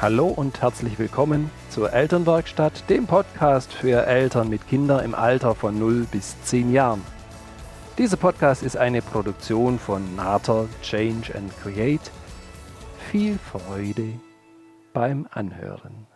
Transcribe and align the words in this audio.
Hallo 0.00 0.28
und 0.28 0.62
herzlich 0.62 0.96
willkommen 1.00 1.50
zur 1.70 1.92
Elternwerkstatt, 1.92 2.88
dem 2.88 3.08
Podcast 3.08 3.72
für 3.72 4.06
Eltern 4.06 4.48
mit 4.48 4.68
Kindern 4.68 5.04
im 5.04 5.12
Alter 5.12 5.56
von 5.56 5.76
0 5.76 6.06
bis 6.12 6.40
10 6.44 6.72
Jahren. 6.72 7.02
Dieser 7.98 8.16
Podcast 8.16 8.62
ist 8.62 8.76
eine 8.76 9.02
Produktion 9.02 9.76
von 9.80 10.14
Nater 10.14 10.68
Change 10.82 11.34
and 11.34 11.52
Create. 11.60 12.12
Viel 13.10 13.38
Freude 13.38 14.12
beim 14.92 15.26
Anhören. 15.32 16.07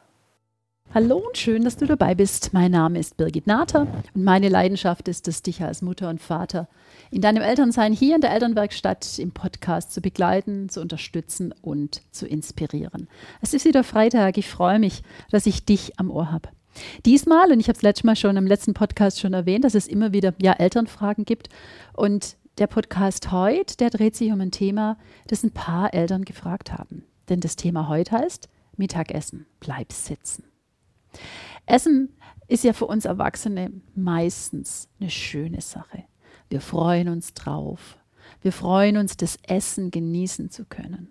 Hallo 0.95 1.23
und 1.27 1.39
schön, 1.39 1.65
dass 1.65 1.79
du 1.79 1.87
dabei 1.87 2.15
bist. 2.15 2.53
Mein 2.53 2.73
Name 2.73 2.99
ist 2.99 3.17
Birgit 3.17 3.47
Nater 3.47 3.87
und 4.13 4.25
meine 4.25 4.51
Leidenschaft 4.51 5.09
ist 5.09 5.27
es, 5.27 5.41
dich 5.41 5.63
als 5.63 5.81
Mutter 5.81 6.11
und 6.11 6.21
Vater 6.21 6.69
in 7.11 7.23
deinem 7.23 7.43
Elternsein 7.43 7.95
hier 7.95 8.15
in 8.15 8.21
der 8.21 8.31
Elternwerkstatt 8.31 9.19
im 9.19 9.31
Podcast 9.31 9.95
zu 9.95 10.03
begleiten, 10.03 10.69
zu 10.69 10.83
unterstützen 10.83 11.55
und 11.63 12.03
zu 12.11 12.27
inspirieren. 12.27 13.09
Es 13.41 13.55
ist 13.55 13.65
wieder 13.65 13.85
Freitag. 13.85 14.37
Ich 14.37 14.51
freue 14.51 14.79
mich, 14.79 15.03
dass 15.31 15.47
ich 15.47 15.65
dich 15.65 15.99
am 15.99 16.11
Ohr 16.11 16.31
habe. 16.31 16.51
Diesmal, 17.07 17.51
und 17.51 17.59
ich 17.59 17.69
habe 17.69 17.77
es 17.77 17.83
letztes 17.83 18.05
Mal 18.05 18.17
schon 18.17 18.37
im 18.37 18.47
letzten 18.47 18.75
Podcast 18.75 19.19
schon 19.19 19.33
erwähnt, 19.33 19.65
dass 19.65 19.75
es 19.75 19.89
immer 19.89 20.13
wieder 20.13 20.35
ja, 20.43 20.53
Elternfragen 20.53 21.25
gibt. 21.25 21.49
Und 21.95 22.37
der 22.59 22.67
Podcast 22.67 23.33
heute, 23.33 23.79
der 23.79 23.89
dreht 23.89 24.15
sich 24.15 24.31
um 24.31 24.43
ein 24.43 24.51
Thema, 24.51 24.99
das 25.27 25.43
ein 25.43 25.53
paar 25.53 25.95
Eltern 25.95 26.27
gefragt 26.27 26.71
haben. 26.71 27.05
Denn 27.31 27.41
das 27.41 27.57
Thema 27.57 27.89
heute 27.89 28.19
heißt 28.19 28.51
Mittagessen, 28.77 29.47
bleib 29.59 29.91
sitzen. 29.91 30.52
Essen 31.67 32.17
ist 32.49 32.65
ja 32.65 32.73
für 32.73 32.87
uns 32.87 33.05
Erwachsene 33.05 33.73
meistens 33.95 34.89
eine 35.01 35.11
schöne 35.11 35.61
Sache. 35.61 36.05
Wir 36.49 36.61
freuen 36.61 37.09
uns 37.09 37.35
drauf. 37.35 37.99
Wir 38.41 38.53
freuen 38.53 38.97
uns, 38.97 39.17
das 39.17 39.39
Essen 39.47 39.91
genießen 39.91 40.51
zu 40.51 40.65
können. 40.65 41.09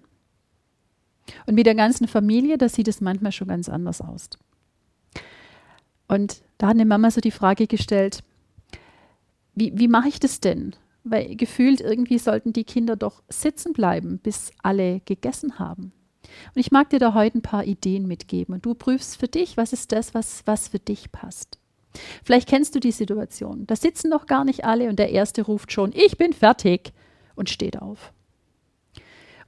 Und 1.45 1.55
mit 1.55 1.65
der 1.65 1.75
ganzen 1.75 2.07
Familie, 2.07 2.57
da 2.57 2.69
sieht 2.69 2.87
es 2.87 3.01
manchmal 3.01 3.31
schon 3.31 3.47
ganz 3.47 3.69
anders 3.69 4.01
aus. 4.01 4.29
Und 6.07 6.41
da 6.57 6.67
hat 6.67 6.75
eine 6.75 6.85
Mama 6.85 7.09
so 7.09 7.21
die 7.21 7.31
Frage 7.31 7.67
gestellt, 7.67 8.23
wie, 9.55 9.71
wie 9.77 9.87
mache 9.87 10.09
ich 10.09 10.19
das 10.19 10.39
denn? 10.39 10.75
Weil 11.03 11.35
gefühlt 11.35 11.81
irgendwie 11.81 12.19
sollten 12.19 12.53
die 12.53 12.63
Kinder 12.63 12.95
doch 12.95 13.23
sitzen 13.29 13.73
bleiben, 13.73 14.19
bis 14.19 14.51
alle 14.61 14.99
gegessen 15.01 15.57
haben. 15.57 15.93
Und 16.55 16.59
ich 16.59 16.71
mag 16.71 16.89
dir 16.89 16.99
da 16.99 17.13
heute 17.13 17.39
ein 17.39 17.41
paar 17.41 17.65
Ideen 17.65 18.07
mitgeben 18.07 18.55
und 18.55 18.65
du 18.65 18.73
prüfst 18.73 19.17
für 19.17 19.27
dich, 19.27 19.57
was 19.57 19.73
ist 19.73 19.91
das, 19.91 20.13
was, 20.13 20.43
was 20.45 20.67
für 20.67 20.79
dich 20.79 21.11
passt. 21.11 21.57
Vielleicht 22.23 22.47
kennst 22.47 22.73
du 22.75 22.79
die 22.79 22.91
Situation. 22.91 23.67
Da 23.67 23.75
sitzen 23.75 24.09
noch 24.09 24.25
gar 24.25 24.45
nicht 24.45 24.65
alle 24.65 24.89
und 24.89 24.97
der 24.97 25.09
Erste 25.09 25.43
ruft 25.43 25.71
schon, 25.71 25.91
ich 25.93 26.17
bin 26.17 26.33
fertig 26.33 26.93
und 27.35 27.49
steht 27.49 27.81
auf. 27.81 28.13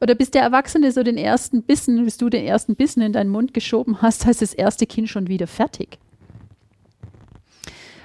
Oder 0.02 0.16
bis 0.16 0.32
der 0.32 0.42
Erwachsene 0.42 0.92
so 0.92 1.02
den 1.02 1.18
ersten 1.18 1.64
Bissen, 1.64 2.04
bis 2.04 2.18
du 2.18 2.30
den 2.30 2.46
ersten 2.46 2.76
Bissen 2.76 3.02
in 3.02 3.14
deinen 3.14 3.30
Mund 3.30 3.54
geschoben 3.54 4.02
hast, 4.02 4.26
heißt 4.26 4.42
das 4.42 4.54
erste 4.54 4.86
Kind 4.86 5.08
schon 5.08 5.28
wieder 5.28 5.48
fertig. 5.48 5.98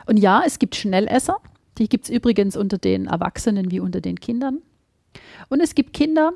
Und 0.07 0.17
ja, 0.17 0.43
es 0.47 0.59
gibt 0.61 0.77
Schnellesser. 0.77 1.39
Die 1.77 1.89
gibt 1.89 2.05
es 2.05 2.11
übrigens 2.11 2.57
unter 2.57 2.79
den 2.79 3.07
Erwachsenen 3.07 3.71
wie 3.71 3.81
unter 3.81 4.01
den 4.01 4.21
Kindern. 4.21 4.59
Und 5.49 5.61
es 5.61 5.75
gibt 5.75 5.93
Kinder, 5.93 6.33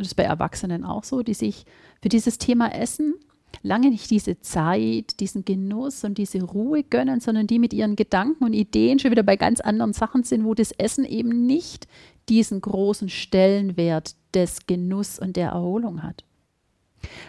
und 0.00 0.04
das 0.04 0.12
ist 0.12 0.16
bei 0.16 0.22
Erwachsenen 0.22 0.82
auch 0.82 1.04
so, 1.04 1.22
die 1.22 1.34
sich 1.34 1.66
für 2.00 2.08
dieses 2.08 2.38
Thema 2.38 2.74
Essen 2.74 3.16
lange 3.62 3.90
nicht 3.90 4.10
diese 4.10 4.40
Zeit, 4.40 5.20
diesen 5.20 5.44
Genuss 5.44 6.04
und 6.04 6.16
diese 6.16 6.42
Ruhe 6.42 6.82
gönnen, 6.82 7.20
sondern 7.20 7.46
die 7.46 7.58
mit 7.58 7.74
ihren 7.74 7.96
Gedanken 7.96 8.44
und 8.44 8.54
Ideen 8.54 8.98
schon 8.98 9.10
wieder 9.10 9.22
bei 9.22 9.36
ganz 9.36 9.60
anderen 9.60 9.92
Sachen 9.92 10.22
sind, 10.22 10.46
wo 10.46 10.54
das 10.54 10.72
Essen 10.72 11.04
eben 11.04 11.44
nicht 11.44 11.86
diesen 12.30 12.62
großen 12.62 13.10
Stellenwert 13.10 14.14
des 14.32 14.66
Genuss 14.66 15.18
und 15.18 15.36
der 15.36 15.50
Erholung 15.50 16.02
hat. 16.02 16.24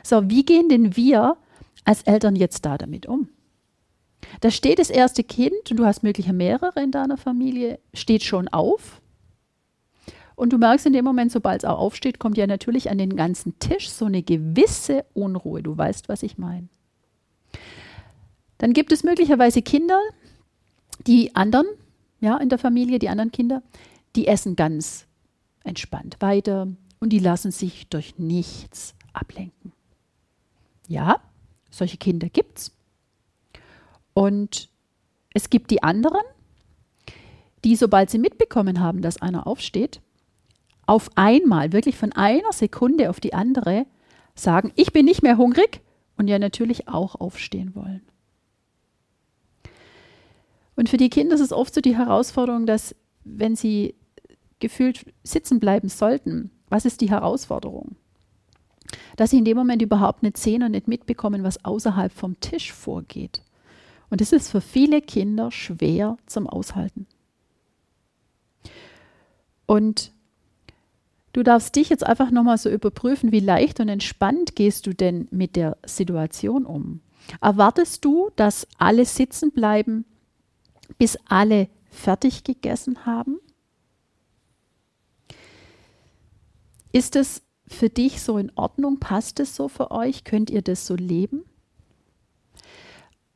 So, 0.01 0.29
wie 0.29 0.45
gehen 0.45 0.69
denn 0.69 0.95
wir 0.95 1.35
als 1.83 2.03
Eltern 2.03 2.37
jetzt 2.37 2.65
da 2.65 2.77
damit 2.77 3.05
um? 3.05 3.27
Da 4.39 4.49
steht 4.49 4.79
das 4.79 4.89
erste 4.89 5.25
Kind 5.25 5.71
und 5.71 5.75
du 5.75 5.85
hast 5.85 6.03
möglicherweise 6.03 6.37
mehrere 6.37 6.81
in 6.81 6.91
deiner 6.91 7.17
Familie, 7.17 7.79
steht 7.93 8.23
schon 8.23 8.47
auf 8.47 9.00
und 10.41 10.51
du 10.51 10.57
merkst 10.57 10.87
in 10.87 10.93
dem 10.93 11.05
Moment, 11.05 11.31
sobald 11.31 11.61
es 11.61 11.69
auch 11.69 11.77
aufsteht, 11.77 12.17
kommt 12.17 12.35
ja 12.35 12.47
natürlich 12.47 12.89
an 12.89 12.97
den 12.97 13.15
ganzen 13.15 13.59
Tisch 13.59 13.91
so 13.91 14.05
eine 14.05 14.23
gewisse 14.23 15.05
Unruhe. 15.13 15.61
Du 15.61 15.77
weißt, 15.77 16.09
was 16.09 16.23
ich 16.23 16.39
meine. 16.39 16.67
Dann 18.57 18.73
gibt 18.73 18.91
es 18.91 19.03
möglicherweise 19.03 19.61
Kinder, 19.61 19.99
die 21.05 21.35
anderen, 21.35 21.67
ja, 22.21 22.37
in 22.37 22.49
der 22.49 22.57
Familie, 22.57 22.97
die 22.97 23.09
anderen 23.09 23.31
Kinder, 23.31 23.61
die 24.15 24.25
essen 24.25 24.55
ganz 24.55 25.05
entspannt 25.63 26.17
weiter 26.21 26.69
und 26.99 27.09
die 27.09 27.19
lassen 27.19 27.51
sich 27.51 27.87
durch 27.89 28.17
nichts 28.17 28.95
ablenken. 29.13 29.73
Ja, 30.87 31.21
solche 31.69 31.97
Kinder 31.97 32.29
gibt 32.29 32.57
es. 32.57 32.71
Und 34.15 34.69
es 35.35 35.51
gibt 35.51 35.69
die 35.69 35.83
anderen, 35.83 36.23
die, 37.63 37.75
sobald 37.75 38.09
sie 38.09 38.17
mitbekommen 38.17 38.79
haben, 38.79 39.03
dass 39.03 39.21
einer 39.21 39.45
aufsteht, 39.45 40.01
auf 40.91 41.09
einmal, 41.15 41.71
wirklich 41.71 41.97
von 41.97 42.11
einer 42.11 42.51
Sekunde 42.51 43.09
auf 43.09 43.21
die 43.21 43.33
andere, 43.33 43.85
sagen, 44.35 44.73
ich 44.75 44.91
bin 44.91 45.05
nicht 45.05 45.23
mehr 45.23 45.37
hungrig 45.37 45.79
und 46.17 46.27
ja 46.27 46.37
natürlich 46.37 46.89
auch 46.89 47.15
aufstehen 47.15 47.75
wollen. 47.75 48.01
Und 50.75 50.89
für 50.89 50.97
die 50.97 51.09
Kinder 51.09 51.35
ist 51.35 51.41
es 51.41 51.53
oft 51.53 51.73
so 51.73 51.79
die 51.79 51.95
Herausforderung, 51.97 52.65
dass 52.65 52.93
wenn 53.23 53.55
sie 53.55 53.95
gefühlt 54.59 55.05
sitzen 55.23 55.61
bleiben 55.61 55.87
sollten, 55.87 56.51
was 56.67 56.83
ist 56.83 56.99
die 56.99 57.09
Herausforderung? 57.09 57.95
Dass 59.15 59.29
sie 59.29 59.37
in 59.37 59.45
dem 59.45 59.55
Moment 59.55 59.81
überhaupt 59.81 60.23
nicht 60.23 60.35
sehen 60.35 60.61
und 60.61 60.71
nicht 60.71 60.89
mitbekommen, 60.89 61.43
was 61.43 61.63
außerhalb 61.63 62.11
vom 62.11 62.37
Tisch 62.41 62.73
vorgeht. 62.73 63.43
Und 64.09 64.19
das 64.19 64.33
ist 64.33 64.51
für 64.51 64.59
viele 64.59 65.01
Kinder 65.01 65.51
schwer 65.51 66.17
zum 66.25 66.47
Aushalten. 66.47 67.07
Und 69.65 70.11
Du 71.33 71.43
darfst 71.43 71.75
dich 71.75 71.89
jetzt 71.89 72.05
einfach 72.05 72.31
nochmal 72.31 72.57
so 72.57 72.69
überprüfen, 72.69 73.31
wie 73.31 73.39
leicht 73.39 73.79
und 73.79 73.89
entspannt 73.89 74.55
gehst 74.55 74.85
du 74.85 74.93
denn 74.93 75.27
mit 75.31 75.55
der 75.55 75.77
Situation 75.85 76.65
um? 76.65 77.01
Erwartest 77.39 78.03
du, 78.03 78.31
dass 78.35 78.67
alle 78.77 79.05
sitzen 79.05 79.51
bleiben, 79.51 80.05
bis 80.97 81.17
alle 81.25 81.69
fertig 81.89 82.43
gegessen 82.43 83.05
haben? 83.05 83.39
Ist 86.91 87.15
es 87.15 87.41
für 87.67 87.89
dich 87.89 88.21
so 88.21 88.37
in 88.37 88.51
Ordnung? 88.55 88.99
Passt 88.99 89.39
es 89.39 89.55
so 89.55 89.69
für 89.69 89.91
euch? 89.91 90.25
Könnt 90.25 90.49
ihr 90.49 90.61
das 90.61 90.85
so 90.85 90.95
leben? 90.95 91.43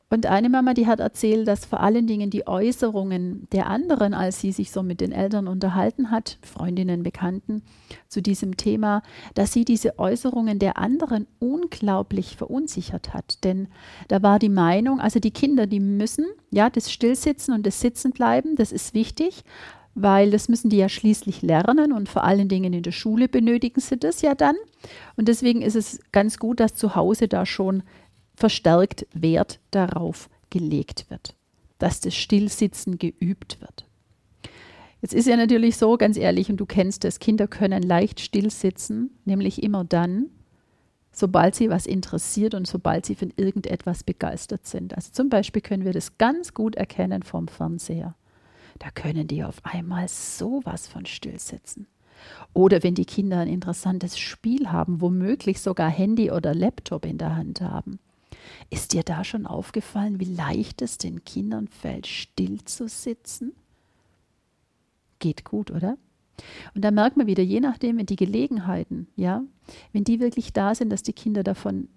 Und 0.08 0.26
eine 0.26 0.48
Mama, 0.48 0.72
die 0.72 0.86
hat 0.86 1.00
erzählt, 1.00 1.48
dass 1.48 1.64
vor 1.64 1.80
allen 1.80 2.06
Dingen 2.06 2.30
die 2.30 2.46
Äußerungen 2.46 3.48
der 3.50 3.66
anderen, 3.66 4.14
als 4.14 4.40
sie 4.40 4.52
sich 4.52 4.70
so 4.70 4.84
mit 4.84 5.00
den 5.00 5.10
Eltern 5.10 5.48
unterhalten 5.48 6.12
hat, 6.12 6.38
Freundinnen, 6.42 7.02
Bekannten, 7.02 7.62
zu 8.06 8.22
diesem 8.22 8.56
Thema, 8.56 9.02
dass 9.34 9.52
sie 9.52 9.64
diese 9.64 9.98
Äußerungen 9.98 10.60
der 10.60 10.78
anderen 10.78 11.26
unglaublich 11.40 12.36
verunsichert 12.36 13.14
hat. 13.14 13.42
Denn 13.42 13.66
da 14.06 14.22
war 14.22 14.38
die 14.38 14.48
Meinung, 14.48 15.00
also 15.00 15.18
die 15.18 15.32
Kinder, 15.32 15.66
die 15.66 15.80
müssen, 15.80 16.26
ja, 16.52 16.70
das 16.70 16.92
Stillsitzen 16.92 17.52
und 17.52 17.66
das 17.66 17.80
Sitzen 17.80 18.12
bleiben, 18.12 18.54
das 18.54 18.70
ist 18.70 18.94
wichtig, 18.94 19.42
weil 19.96 20.30
das 20.30 20.48
müssen 20.48 20.68
die 20.68 20.76
ja 20.76 20.88
schließlich 20.88 21.42
lernen 21.42 21.92
und 21.92 22.08
vor 22.08 22.22
allen 22.22 22.48
Dingen 22.48 22.74
in 22.74 22.82
der 22.82 22.92
Schule 22.92 23.28
benötigen 23.28 23.80
sie 23.80 23.96
das 23.96 24.20
ja 24.22 24.34
dann. 24.34 24.54
Und 25.16 25.26
deswegen 25.26 25.62
ist 25.62 25.74
es 25.74 25.98
ganz 26.12 26.38
gut, 26.38 26.60
dass 26.60 26.76
zu 26.76 26.94
Hause 26.94 27.26
da 27.26 27.44
schon 27.46 27.82
verstärkt 28.36 29.06
Wert 29.12 29.58
darauf 29.70 30.28
gelegt 30.50 31.06
wird, 31.08 31.34
dass 31.78 32.00
das 32.00 32.14
Stillsitzen 32.14 32.98
geübt 32.98 33.60
wird. 33.60 33.86
Jetzt 35.02 35.14
ist 35.14 35.26
ja 35.26 35.36
natürlich 35.36 35.76
so, 35.76 35.96
ganz 35.96 36.16
ehrlich, 36.16 36.50
und 36.50 36.58
du 36.58 36.66
kennst 36.66 37.04
es, 37.04 37.18
Kinder 37.18 37.48
können 37.48 37.82
leicht 37.82 38.20
stillsitzen, 38.20 39.10
nämlich 39.24 39.62
immer 39.62 39.84
dann, 39.84 40.26
sobald 41.12 41.54
sie 41.54 41.70
was 41.70 41.86
interessiert 41.86 42.54
und 42.54 42.66
sobald 42.66 43.06
sie 43.06 43.14
von 43.14 43.32
irgendetwas 43.36 44.04
begeistert 44.04 44.66
sind. 44.66 44.94
Also 44.94 45.12
zum 45.12 45.28
Beispiel 45.28 45.62
können 45.62 45.84
wir 45.84 45.92
das 45.92 46.18
ganz 46.18 46.54
gut 46.54 46.76
erkennen 46.76 47.22
vom 47.22 47.48
Fernseher. 47.48 48.14
Da 48.78 48.90
können 48.90 49.26
die 49.26 49.42
auf 49.42 49.64
einmal 49.64 50.08
sowas 50.08 50.86
von 50.86 51.06
stillsitzen. 51.06 51.86
Oder 52.52 52.82
wenn 52.82 52.94
die 52.94 53.04
Kinder 53.04 53.38
ein 53.38 53.48
interessantes 53.48 54.18
Spiel 54.18 54.70
haben, 54.70 55.00
womöglich 55.00 55.60
sogar 55.60 55.90
Handy 55.90 56.30
oder 56.30 56.54
Laptop 56.54 57.04
in 57.04 57.18
der 57.18 57.36
Hand 57.36 57.60
haben. 57.60 57.98
Ist 58.70 58.92
dir 58.92 59.02
da 59.02 59.24
schon 59.24 59.46
aufgefallen, 59.46 60.20
wie 60.20 60.24
leicht 60.24 60.82
es 60.82 60.98
den 60.98 61.24
Kindern 61.24 61.68
fällt, 61.68 62.06
still 62.06 62.64
zu 62.64 62.88
sitzen? 62.88 63.54
Geht 65.18 65.44
gut, 65.44 65.70
oder? 65.70 65.96
Und 66.74 66.84
da 66.84 66.90
merkt 66.90 67.16
man 67.16 67.26
wieder, 67.26 67.42
je 67.42 67.60
nachdem, 67.60 67.98
wenn 67.98 68.06
die 68.06 68.16
Gelegenheiten, 68.16 69.08
ja, 69.16 69.42
wenn 69.92 70.04
die 70.04 70.20
wirklich 70.20 70.52
da 70.52 70.74
sind, 70.74 70.90
dass 70.90 71.02
die 71.02 71.14
Kinder 71.14 71.42
davon 71.42 71.88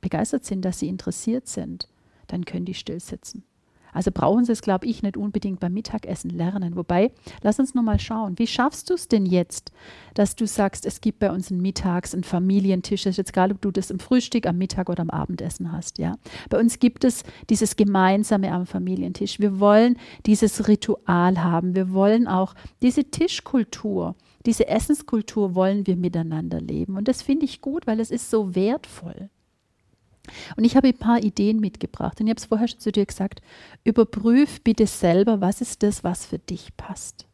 begeistert 0.00 0.44
sind, 0.44 0.64
dass 0.64 0.78
sie 0.78 0.88
interessiert 0.88 1.46
sind, 1.46 1.88
dann 2.26 2.44
können 2.44 2.64
die 2.64 2.74
still 2.74 3.00
sitzen. 3.00 3.44
Also 3.92 4.10
brauchen 4.12 4.44
sie 4.44 4.52
es, 4.52 4.62
glaube 4.62 4.86
ich, 4.86 5.02
nicht 5.02 5.16
unbedingt 5.16 5.60
beim 5.60 5.74
Mittagessen 5.74 6.30
lernen. 6.30 6.76
Wobei, 6.76 7.12
lass 7.42 7.58
uns 7.58 7.74
noch 7.74 7.82
mal 7.82 8.00
schauen, 8.00 8.38
wie 8.38 8.46
schaffst 8.46 8.90
du 8.90 8.94
es 8.94 9.08
denn 9.08 9.26
jetzt, 9.26 9.70
dass 10.14 10.34
du 10.34 10.46
sagst, 10.46 10.86
es 10.86 11.00
gibt 11.00 11.18
bei 11.18 11.30
uns 11.30 11.50
einen 11.50 11.60
Mittags-, 11.60 12.14
einen 12.14 12.24
Familientisch, 12.24 13.04
das 13.04 13.12
ist 13.12 13.18
jetzt 13.18 13.30
egal, 13.30 13.52
ob 13.52 13.60
du 13.60 13.70
das 13.70 13.90
im 13.90 13.98
Frühstück, 13.98 14.46
am 14.46 14.58
Mittag 14.58 14.88
oder 14.88 15.02
am 15.02 15.10
Abendessen 15.10 15.72
hast. 15.72 15.98
Ja? 15.98 16.16
Bei 16.48 16.58
uns 16.58 16.78
gibt 16.78 17.04
es 17.04 17.22
dieses 17.50 17.76
Gemeinsame 17.76 18.50
am 18.52 18.66
Familientisch. 18.66 19.38
Wir 19.38 19.60
wollen 19.60 19.98
dieses 20.26 20.68
Ritual 20.68 21.42
haben. 21.42 21.74
Wir 21.74 21.92
wollen 21.92 22.26
auch 22.26 22.54
diese 22.80 23.04
Tischkultur, 23.04 24.16
diese 24.46 24.68
Essenskultur 24.68 25.54
wollen 25.54 25.86
wir 25.86 25.96
miteinander 25.96 26.60
leben. 26.60 26.96
Und 26.96 27.08
das 27.08 27.22
finde 27.22 27.44
ich 27.44 27.60
gut, 27.60 27.86
weil 27.86 28.00
es 28.00 28.10
ist 28.10 28.30
so 28.30 28.54
wertvoll. 28.54 29.30
Und 30.56 30.64
ich 30.64 30.76
habe 30.76 30.88
ein 30.88 30.96
paar 30.96 31.22
Ideen 31.22 31.60
mitgebracht. 31.60 32.20
Und 32.20 32.26
ich 32.26 32.30
habe 32.30 32.38
es 32.38 32.46
vorher 32.46 32.68
schon 32.68 32.80
zu 32.80 32.92
dir 32.92 33.06
gesagt, 33.06 33.42
überprüf 33.84 34.60
bitte 34.62 34.86
selber, 34.86 35.40
was 35.40 35.60
ist 35.60 35.82
das, 35.82 36.04
was 36.04 36.26
für 36.26 36.38
dich 36.38 36.76
passt. 36.76 37.26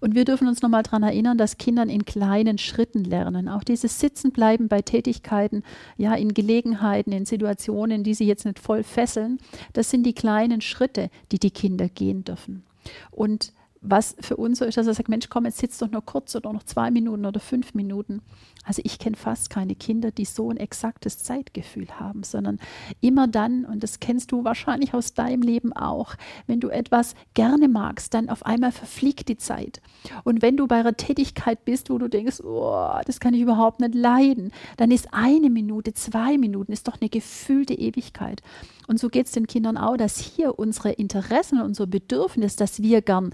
Und 0.00 0.14
wir 0.14 0.24
dürfen 0.24 0.48
uns 0.48 0.62
nochmal 0.62 0.82
daran 0.82 1.02
erinnern, 1.02 1.38
dass 1.38 1.58
Kinder 1.58 1.82
in 1.82 2.04
kleinen 2.04 2.58
Schritten 2.58 3.04
lernen. 3.04 3.48
Auch 3.48 3.64
dieses 3.64 4.00
Sitzenbleiben 4.00 4.68
bei 4.68 4.82
Tätigkeiten, 4.82 5.62
ja, 5.96 6.14
in 6.14 6.34
Gelegenheiten, 6.34 7.12
in 7.12 7.26
Situationen, 7.26 8.02
die 8.02 8.14
sie 8.14 8.26
jetzt 8.26 8.46
nicht 8.46 8.58
voll 8.58 8.82
fesseln, 8.82 9.38
das 9.72 9.90
sind 9.90 10.04
die 10.04 10.14
kleinen 10.14 10.60
Schritte, 10.60 11.10
die 11.32 11.38
die 11.38 11.50
Kinder 11.50 11.88
gehen 11.88 12.24
dürfen. 12.24 12.64
Und 13.10 13.52
was 13.82 14.14
für 14.20 14.36
uns 14.36 14.58
so 14.58 14.66
ist, 14.66 14.76
dass 14.76 14.86
er 14.86 14.94
sagt, 14.94 15.08
Mensch, 15.08 15.28
komm, 15.30 15.46
jetzt 15.46 15.58
sitzt 15.58 15.80
doch 15.80 15.90
nur 15.90 16.04
kurz 16.04 16.36
oder 16.36 16.52
noch 16.52 16.64
zwei 16.64 16.90
Minuten 16.90 17.24
oder 17.24 17.40
fünf 17.40 17.72
Minuten. 17.72 18.20
Also 18.64 18.82
ich 18.84 18.98
kenne 18.98 19.16
fast 19.16 19.48
keine 19.48 19.74
Kinder, 19.74 20.10
die 20.10 20.26
so 20.26 20.50
ein 20.50 20.58
exaktes 20.58 21.18
Zeitgefühl 21.18 21.88
haben, 21.98 22.22
sondern 22.22 22.58
immer 23.00 23.26
dann, 23.26 23.64
und 23.64 23.82
das 23.82 23.98
kennst 23.98 24.32
du 24.32 24.44
wahrscheinlich 24.44 24.92
aus 24.92 25.14
deinem 25.14 25.40
Leben 25.40 25.72
auch, 25.72 26.14
wenn 26.46 26.60
du 26.60 26.68
etwas 26.68 27.14
gerne 27.32 27.68
magst, 27.68 28.12
dann 28.12 28.28
auf 28.28 28.44
einmal 28.44 28.70
verfliegt 28.70 29.28
die 29.28 29.38
Zeit. 29.38 29.80
Und 30.24 30.42
wenn 30.42 30.58
du 30.58 30.66
bei 30.66 30.76
einer 30.76 30.96
Tätigkeit 30.96 31.64
bist, 31.64 31.88
wo 31.88 31.96
du 31.96 32.08
denkst, 32.08 32.42
oh, 32.42 33.00
das 33.06 33.18
kann 33.18 33.32
ich 33.32 33.40
überhaupt 33.40 33.80
nicht 33.80 33.94
leiden, 33.94 34.52
dann 34.76 34.90
ist 34.90 35.08
eine 35.12 35.48
Minute, 35.48 35.94
zwei 35.94 36.36
Minuten, 36.36 36.72
ist 36.72 36.86
doch 36.86 37.00
eine 37.00 37.08
gefühlte 37.08 37.72
Ewigkeit. 37.72 38.42
Und 38.88 38.98
so 38.98 39.08
geht 39.08 39.26
es 39.26 39.32
den 39.32 39.46
Kindern 39.46 39.78
auch, 39.78 39.96
dass 39.96 40.18
hier 40.18 40.58
unsere 40.58 40.90
Interessen, 40.90 41.62
unser 41.62 41.86
Bedürfnis, 41.86 42.56
dass 42.56 42.82
wir 42.82 43.00
gern 43.00 43.32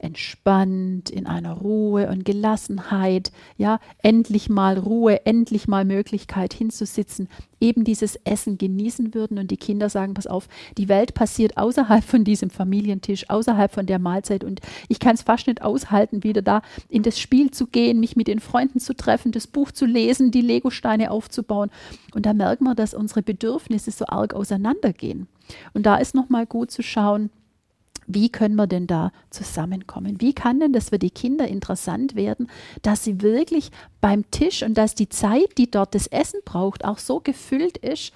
entspannt, 0.00 1.10
in 1.10 1.26
einer 1.26 1.52
Ruhe 1.52 2.08
und 2.08 2.24
Gelassenheit, 2.24 3.32
ja, 3.56 3.80
endlich 4.02 4.48
mal 4.48 4.78
Ruhe, 4.78 5.26
endlich 5.26 5.68
mal 5.68 5.84
Möglichkeit 5.84 6.54
hinzusitzen, 6.54 7.28
eben 7.60 7.84
dieses 7.84 8.16
Essen 8.24 8.58
genießen 8.58 9.14
würden. 9.14 9.38
Und 9.38 9.50
die 9.50 9.56
Kinder 9.56 9.88
sagen, 9.88 10.14
pass 10.14 10.26
auf, 10.26 10.48
die 10.76 10.88
Welt 10.88 11.14
passiert 11.14 11.56
außerhalb 11.56 12.04
von 12.04 12.24
diesem 12.24 12.50
Familientisch, 12.50 13.28
außerhalb 13.28 13.72
von 13.72 13.86
der 13.86 13.98
Mahlzeit. 13.98 14.44
Und 14.44 14.60
ich 14.88 15.00
kann 15.00 15.14
es 15.14 15.22
fast 15.22 15.46
nicht 15.46 15.62
aushalten, 15.62 16.24
wieder 16.24 16.42
da 16.42 16.62
in 16.88 17.02
das 17.02 17.18
Spiel 17.18 17.50
zu 17.50 17.66
gehen, 17.66 18.00
mich 18.00 18.16
mit 18.16 18.28
den 18.28 18.40
Freunden 18.40 18.80
zu 18.80 18.94
treffen, 18.94 19.32
das 19.32 19.46
Buch 19.46 19.72
zu 19.72 19.86
lesen, 19.86 20.30
die 20.30 20.42
Legosteine 20.42 21.10
aufzubauen. 21.10 21.70
Und 22.14 22.26
da 22.26 22.34
merkt 22.34 22.62
man, 22.62 22.76
dass 22.76 22.94
unsere 22.94 23.22
Bedürfnisse 23.22 23.90
so 23.90 24.06
arg 24.06 24.34
auseinandergehen. 24.34 25.28
Und 25.72 25.86
da 25.86 25.96
ist 25.96 26.14
nochmal 26.14 26.46
gut 26.46 26.70
zu 26.70 26.82
schauen, 26.82 27.30
wie 28.08 28.30
können 28.30 28.56
wir 28.56 28.66
denn 28.66 28.86
da 28.86 29.12
zusammenkommen? 29.30 30.20
Wie 30.20 30.32
kann 30.32 30.58
denn 30.58 30.72
das 30.72 30.88
für 30.88 30.98
die 30.98 31.10
Kinder 31.10 31.46
interessant 31.46 32.16
werden, 32.16 32.50
dass 32.82 33.04
sie 33.04 33.20
wirklich 33.20 33.70
beim 34.00 34.28
Tisch 34.30 34.62
und 34.62 34.74
dass 34.74 34.94
die 34.94 35.08
Zeit, 35.08 35.58
die 35.58 35.70
dort 35.70 35.94
das 35.94 36.06
Essen 36.06 36.40
braucht, 36.44 36.84
auch 36.84 36.98
so 36.98 37.20
gefüllt 37.20 37.76
ist, 37.78 38.12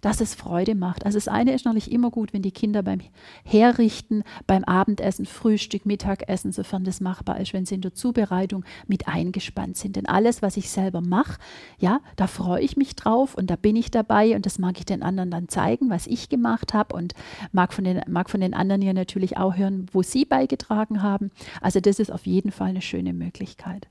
dass 0.00 0.20
es 0.20 0.34
Freude 0.34 0.74
macht. 0.74 1.04
Also 1.06 1.16
das 1.16 1.28
eine 1.28 1.52
ist 1.52 1.64
natürlich 1.64 1.92
immer 1.92 2.10
gut, 2.10 2.32
wenn 2.32 2.42
die 2.42 2.52
Kinder 2.52 2.82
beim 2.82 3.00
Herrichten, 3.44 4.22
beim 4.46 4.64
Abendessen, 4.64 5.26
Frühstück, 5.26 5.86
Mittagessen, 5.86 6.52
sofern 6.52 6.84
das 6.84 7.00
machbar 7.00 7.40
ist, 7.40 7.52
wenn 7.52 7.66
sie 7.66 7.76
in 7.76 7.80
der 7.80 7.94
Zubereitung 7.94 8.64
mit 8.86 9.08
eingespannt 9.08 9.76
sind. 9.76 9.96
Denn 9.96 10.06
alles, 10.06 10.42
was 10.42 10.56
ich 10.56 10.70
selber 10.70 11.00
mache, 11.00 11.38
ja, 11.78 12.00
da 12.16 12.26
freue 12.26 12.62
ich 12.62 12.76
mich 12.76 12.96
drauf 12.96 13.34
und 13.34 13.50
da 13.50 13.56
bin 13.56 13.76
ich 13.76 13.90
dabei 13.90 14.34
und 14.34 14.46
das 14.46 14.58
mag 14.58 14.78
ich 14.78 14.84
den 14.84 15.02
anderen 15.02 15.30
dann 15.30 15.48
zeigen, 15.48 15.90
was 15.90 16.06
ich 16.06 16.28
gemacht 16.28 16.74
habe 16.74 16.94
und 16.94 17.14
mag 17.52 17.72
von 17.72 17.84
den, 17.84 18.00
mag 18.08 18.30
von 18.30 18.40
den 18.40 18.54
anderen 18.54 18.82
ja 18.82 18.92
natürlich 18.92 19.36
auch 19.36 19.56
hören, 19.56 19.86
wo 19.92 20.02
sie 20.02 20.24
beigetragen 20.24 21.02
haben. 21.02 21.30
Also 21.60 21.80
das 21.80 21.98
ist 21.98 22.12
auf 22.12 22.26
jeden 22.26 22.52
Fall 22.52 22.68
eine 22.68 22.82
schöne 22.82 23.12
Möglichkeit. 23.12 23.88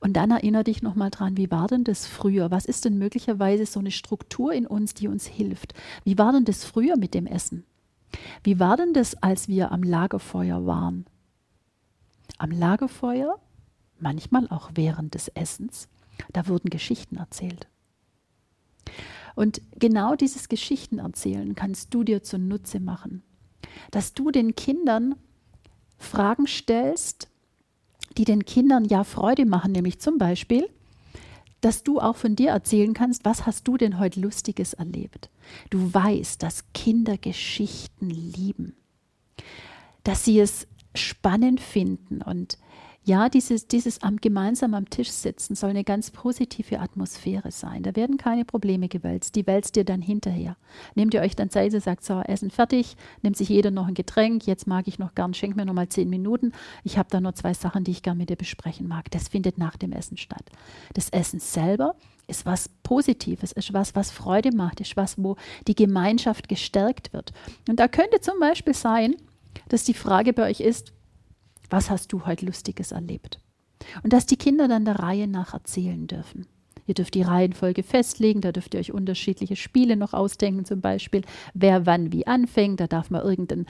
Und 0.00 0.14
dann 0.14 0.30
erinnere 0.30 0.64
dich 0.64 0.82
nochmal 0.82 1.10
dran, 1.10 1.36
wie 1.36 1.50
war 1.50 1.66
denn 1.66 1.84
das 1.84 2.06
früher? 2.06 2.50
Was 2.50 2.64
ist 2.64 2.84
denn 2.84 2.98
möglicherweise 2.98 3.66
so 3.66 3.80
eine 3.80 3.90
Struktur 3.90 4.52
in 4.52 4.66
uns, 4.66 4.94
die 4.94 5.08
uns 5.08 5.26
hilft? 5.26 5.74
Wie 6.04 6.18
war 6.18 6.32
denn 6.32 6.44
das 6.44 6.64
früher 6.64 6.96
mit 6.96 7.14
dem 7.14 7.26
Essen? 7.26 7.64
Wie 8.42 8.58
war 8.58 8.76
denn 8.76 8.94
das, 8.94 9.20
als 9.22 9.48
wir 9.48 9.72
am 9.72 9.82
Lagerfeuer 9.82 10.66
waren? 10.66 11.06
Am 12.38 12.50
Lagerfeuer, 12.50 13.38
manchmal 13.98 14.48
auch 14.48 14.70
während 14.74 15.14
des 15.14 15.28
Essens, 15.28 15.88
da 16.32 16.46
wurden 16.46 16.70
Geschichten 16.70 17.16
erzählt. 17.16 17.66
Und 19.34 19.60
genau 19.78 20.16
dieses 20.16 20.48
Geschichtenerzählen 20.48 21.54
kannst 21.54 21.94
du 21.94 22.02
dir 22.02 22.22
zunutze 22.22 22.80
machen, 22.80 23.22
dass 23.90 24.14
du 24.14 24.30
den 24.30 24.56
Kindern 24.56 25.14
Fragen 25.96 26.46
stellst, 26.46 27.28
die 28.18 28.24
den 28.24 28.44
Kindern 28.44 28.84
ja 28.84 29.04
Freude 29.04 29.46
machen, 29.46 29.72
nämlich 29.72 30.00
zum 30.00 30.18
Beispiel, 30.18 30.68
dass 31.60 31.82
du 31.82 32.00
auch 32.00 32.16
von 32.16 32.36
dir 32.36 32.50
erzählen 32.50 32.94
kannst, 32.94 33.24
was 33.24 33.46
hast 33.46 33.66
du 33.66 33.76
denn 33.76 33.98
heute 33.98 34.20
Lustiges 34.20 34.74
erlebt? 34.74 35.30
Du 35.70 35.92
weißt, 35.92 36.42
dass 36.42 36.64
Kinder 36.72 37.16
Geschichten 37.16 38.10
lieben, 38.10 38.76
dass 40.04 40.24
sie 40.24 40.38
es 40.40 40.66
spannend 40.94 41.60
finden 41.60 42.22
und 42.22 42.58
ja, 43.08 43.30
dieses, 43.30 43.66
dieses 43.66 44.02
am, 44.02 44.18
gemeinsam 44.18 44.74
am 44.74 44.90
Tisch 44.90 45.10
sitzen 45.10 45.54
soll 45.54 45.70
eine 45.70 45.82
ganz 45.82 46.10
positive 46.10 46.78
Atmosphäre 46.78 47.50
sein. 47.50 47.82
Da 47.82 47.96
werden 47.96 48.18
keine 48.18 48.44
Probleme 48.44 48.86
gewälzt. 48.88 49.34
Die 49.34 49.46
wälzt 49.46 49.78
ihr 49.78 49.84
dann 49.84 50.02
hinterher. 50.02 50.58
Nehmt 50.94 51.14
ihr 51.14 51.22
euch 51.22 51.34
dann 51.34 51.48
Zeit 51.48 51.72
und 51.72 51.82
sagt, 51.82 52.04
so, 52.04 52.20
Essen 52.20 52.50
fertig, 52.50 52.96
nimmt 53.22 53.38
sich 53.38 53.48
jeder 53.48 53.70
noch 53.70 53.88
ein 53.88 53.94
Getränk, 53.94 54.46
jetzt 54.46 54.66
mag 54.66 54.86
ich 54.88 54.98
noch 54.98 55.14
gern, 55.14 55.32
schenk 55.32 55.56
mir 55.56 55.64
noch 55.64 55.72
mal 55.72 55.88
zehn 55.88 56.10
Minuten. 56.10 56.52
Ich 56.84 56.98
habe 56.98 57.08
da 57.10 57.18
noch 57.22 57.32
zwei 57.32 57.54
Sachen, 57.54 57.82
die 57.82 57.92
ich 57.92 58.02
gern 58.02 58.18
mit 58.18 58.28
dir 58.28 58.36
besprechen 58.36 58.86
mag. 58.86 59.10
Das 59.10 59.28
findet 59.28 59.56
nach 59.56 59.78
dem 59.78 59.92
Essen 59.92 60.18
statt. 60.18 60.44
Das 60.92 61.08
Essen 61.08 61.40
selber 61.40 61.94
ist 62.26 62.44
was 62.44 62.68
Positives, 62.82 63.52
ist 63.52 63.72
was, 63.72 63.94
was 63.94 64.10
Freude 64.10 64.54
macht, 64.54 64.82
ist 64.82 64.98
was, 64.98 65.16
wo 65.16 65.36
die 65.66 65.74
Gemeinschaft 65.74 66.46
gestärkt 66.46 67.14
wird. 67.14 67.32
Und 67.70 67.80
da 67.80 67.88
könnte 67.88 68.20
zum 68.20 68.38
Beispiel 68.38 68.74
sein, 68.74 69.16
dass 69.70 69.84
die 69.84 69.94
Frage 69.94 70.34
bei 70.34 70.50
euch 70.50 70.60
ist, 70.60 70.92
was 71.70 71.90
hast 71.90 72.12
du 72.12 72.26
heute 72.26 72.46
Lustiges 72.46 72.92
erlebt? 72.92 73.40
Und 74.02 74.12
dass 74.12 74.26
die 74.26 74.36
Kinder 74.36 74.68
dann 74.68 74.84
der 74.84 74.98
Reihe 74.98 75.28
nach 75.28 75.54
erzählen 75.54 76.06
dürfen. 76.06 76.46
Ihr 76.86 76.94
dürft 76.94 77.14
die 77.14 77.22
Reihenfolge 77.22 77.82
festlegen, 77.82 78.40
da 78.40 78.50
dürft 78.50 78.72
ihr 78.72 78.80
euch 78.80 78.92
unterschiedliche 78.92 79.56
Spiele 79.56 79.94
noch 79.94 80.14
ausdenken, 80.14 80.64
zum 80.64 80.80
Beispiel, 80.80 81.22
wer 81.52 81.84
wann 81.84 82.12
wie 82.12 82.26
anfängt. 82.26 82.80
Da 82.80 82.86
darf 82.86 83.10
man 83.10 83.22
irgendeinen 83.22 83.66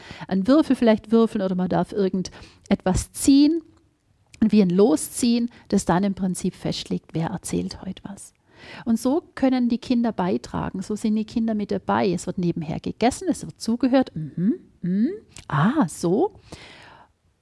Würfel 0.46 0.76
vielleicht 0.76 1.10
würfeln 1.10 1.42
oder 1.42 1.56
man 1.56 1.68
darf 1.68 1.92
irgendetwas 1.92 3.12
ziehen, 3.12 3.60
wie 4.40 4.62
ein 4.62 4.70
Losziehen, 4.70 5.50
das 5.66 5.84
dann 5.84 6.04
im 6.04 6.14
Prinzip 6.14 6.54
festlegt, 6.54 7.10
wer 7.12 7.28
erzählt 7.30 7.82
heute 7.82 8.02
was. 8.04 8.34
Und 8.84 9.00
so 9.00 9.22
können 9.34 9.68
die 9.68 9.78
Kinder 9.78 10.12
beitragen, 10.12 10.82
so 10.82 10.94
sind 10.94 11.16
die 11.16 11.24
Kinder 11.24 11.54
mit 11.54 11.72
dabei. 11.72 12.12
Es 12.12 12.26
wird 12.26 12.38
nebenher 12.38 12.78
gegessen, 12.78 13.26
es 13.28 13.44
wird 13.44 13.60
zugehört. 13.60 14.12
Mhm, 14.14 14.54
mh, 14.82 15.10
ah, 15.48 15.88
so. 15.88 16.34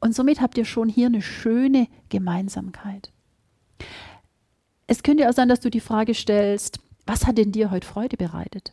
Und 0.00 0.14
somit 0.14 0.40
habt 0.40 0.58
ihr 0.58 0.64
schon 0.64 0.88
hier 0.88 1.06
eine 1.06 1.22
schöne 1.22 1.88
Gemeinsamkeit. 2.08 3.12
Es 4.86 5.02
könnte 5.02 5.28
auch 5.28 5.32
sein, 5.32 5.48
dass 5.48 5.60
du 5.60 5.70
die 5.70 5.80
Frage 5.80 6.14
stellst, 6.14 6.78
was 7.06 7.26
hat 7.26 7.38
denn 7.38 7.52
dir 7.52 7.70
heute 7.70 7.86
Freude 7.86 8.16
bereitet? 8.16 8.72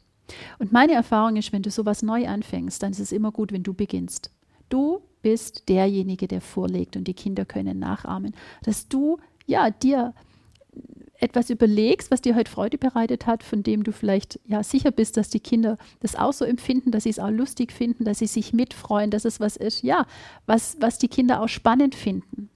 Und 0.60 0.72
meine 0.72 0.94
Erfahrung 0.94 1.36
ist, 1.36 1.52
wenn 1.54 1.64
du 1.64 1.72
sowas 1.72 2.02
neu 2.02 2.28
anfängst, 2.28 2.82
dann 2.82 2.92
ist 2.92 3.00
es 3.00 3.12
immer 3.12 3.32
gut, 3.32 3.52
wenn 3.52 3.64
du 3.64 3.74
beginnst. 3.74 4.32
Du 4.70 5.02
bist 5.22 5.70
derjenige, 5.70 6.28
der 6.28 6.42
vorlegt 6.42 6.96
und 6.96 7.06
die 7.06 7.14
Kinder 7.14 7.46
können 7.46 7.80
nachahmen, 7.80 8.36
dass 8.64 8.88
du 8.88 9.18
ja 9.46 9.70
dir 9.70 10.14
etwas 11.24 11.50
überlegst, 11.50 12.12
was 12.12 12.22
dir 12.22 12.36
heute 12.36 12.52
Freude 12.52 12.78
bereitet 12.78 13.26
hat, 13.26 13.44
von 13.44 13.64
dem 13.64 13.84
du 13.84 13.94
vielleicht 13.94 14.40
ja 14.46 14.62
sicher 14.62 14.92
bist, 14.92 15.16
dass 15.16 15.30
die 15.30 15.40
Kinder 15.40 15.78
das 16.02 16.16
auch 16.16 16.34
so 16.34 16.44
empfinden, 16.44 16.92
dass 16.92 17.04
sie 17.04 17.12
es 17.12 17.20
auch 17.20 17.30
lustig 17.30 17.72
finden, 17.72 18.04
dass 18.04 18.20
sie 18.20 18.28
sich 18.28 18.52
mitfreuen, 18.52 19.10
dass 19.10 19.24
es 19.24 19.40
was 19.40 19.56
ist, 19.56 19.84
ja, 19.84 20.06
was, 20.46 20.76
was 20.82 20.98
die 20.98 21.08
Kinder 21.08 21.42
auch 21.42 21.48
spannend 21.48 21.96
finden. 21.96 22.50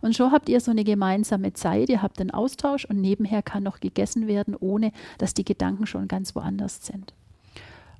Und 0.00 0.14
so 0.14 0.30
habt 0.30 0.48
ihr 0.48 0.60
so 0.60 0.70
eine 0.70 0.84
gemeinsame 0.84 1.52
Zeit, 1.52 1.88
ihr 1.88 2.00
habt 2.00 2.20
einen 2.20 2.30
Austausch 2.30 2.84
und 2.84 3.00
nebenher 3.00 3.42
kann 3.42 3.64
noch 3.64 3.80
gegessen 3.80 4.28
werden, 4.28 4.54
ohne 4.54 4.92
dass 5.18 5.34
die 5.34 5.44
Gedanken 5.44 5.86
schon 5.86 6.06
ganz 6.06 6.34
woanders 6.36 6.86
sind. 6.86 7.12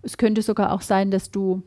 Es 0.02 0.16
könnte 0.16 0.40
sogar 0.40 0.72
auch 0.72 0.82
sein, 0.82 1.10
dass 1.10 1.32
du 1.32 1.62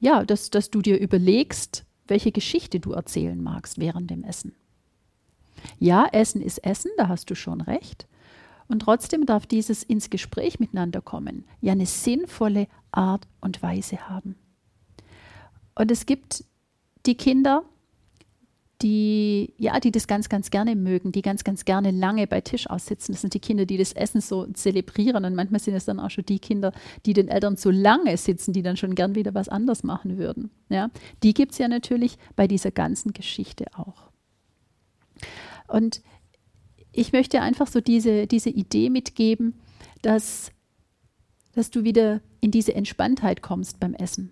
ja, 0.00 0.24
dass, 0.24 0.50
dass 0.50 0.68
du 0.68 0.82
dir 0.82 0.98
überlegst, 0.98 1.84
welche 2.08 2.32
Geschichte 2.32 2.80
du 2.80 2.92
erzählen 2.92 3.40
magst 3.40 3.78
während 3.78 4.10
dem 4.10 4.24
Essen. 4.24 4.52
Ja, 5.78 6.06
Essen 6.12 6.40
ist 6.42 6.58
Essen, 6.64 6.90
da 6.96 7.08
hast 7.08 7.30
du 7.30 7.34
schon 7.34 7.60
recht. 7.60 8.06
Und 8.68 8.80
trotzdem 8.80 9.26
darf 9.26 9.46
dieses 9.46 9.82
ins 9.82 10.08
Gespräch 10.08 10.58
miteinander 10.60 11.00
kommen, 11.00 11.44
ja 11.60 11.72
eine 11.72 11.86
sinnvolle 11.86 12.68
Art 12.90 13.26
und 13.40 13.62
Weise 13.62 14.08
haben. 14.08 14.36
Und 15.74 15.90
es 15.90 16.06
gibt 16.06 16.44
die 17.06 17.16
Kinder, 17.16 17.64
die, 18.82 19.54
ja, 19.58 19.78
die 19.78 19.92
das 19.92 20.06
ganz, 20.06 20.28
ganz 20.28 20.50
gerne 20.50 20.74
mögen, 20.74 21.12
die 21.12 21.22
ganz, 21.22 21.44
ganz 21.44 21.64
gerne 21.64 21.90
lange 21.90 22.26
bei 22.26 22.40
Tisch 22.40 22.68
aussitzen. 22.68 23.12
Das 23.12 23.20
sind 23.20 23.34
die 23.34 23.40
Kinder, 23.40 23.64
die 23.64 23.76
das 23.76 23.92
Essen 23.92 24.20
so 24.20 24.46
zelebrieren. 24.46 25.24
Und 25.24 25.34
manchmal 25.34 25.60
sind 25.60 25.74
es 25.74 25.84
dann 25.84 26.00
auch 26.00 26.10
schon 26.10 26.26
die 26.26 26.40
Kinder, 26.40 26.72
die 27.06 27.12
den 27.12 27.28
Eltern 27.28 27.56
so 27.56 27.70
lange 27.70 28.16
sitzen, 28.16 28.52
die 28.52 28.62
dann 28.62 28.76
schon 28.76 28.94
gern 28.94 29.14
wieder 29.14 29.34
was 29.34 29.48
anderes 29.48 29.84
machen 29.84 30.18
würden. 30.18 30.50
Ja? 30.68 30.90
Die 31.22 31.34
gibt 31.34 31.52
es 31.52 31.58
ja 31.58 31.68
natürlich 31.68 32.18
bei 32.34 32.48
dieser 32.48 32.70
ganzen 32.70 33.12
Geschichte 33.12 33.66
auch. 33.76 34.10
Und 35.72 36.02
ich 36.92 37.12
möchte 37.12 37.40
einfach 37.40 37.66
so 37.66 37.80
diese, 37.80 38.26
diese 38.26 38.50
Idee 38.50 38.90
mitgeben, 38.90 39.54
dass, 40.02 40.52
dass 41.54 41.70
du 41.70 41.84
wieder 41.84 42.20
in 42.40 42.50
diese 42.50 42.74
Entspanntheit 42.74 43.40
kommst 43.40 43.80
beim 43.80 43.94
Essen. 43.94 44.30